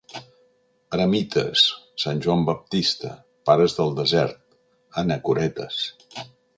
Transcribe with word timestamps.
Eremites, 0.97 1.65
sant 2.05 2.23
Joan 2.27 2.47
Baptista, 2.49 3.13
pares 3.51 3.79
del 3.81 3.97
desert, 4.03 4.43
anacoretes. 5.07 5.83